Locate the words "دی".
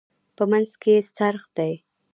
1.57-1.73